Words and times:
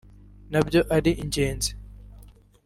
nabyo 0.51 0.81
ari 0.95 1.11
ingenzi 1.23 1.71